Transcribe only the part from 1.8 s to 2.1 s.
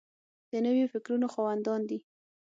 دي.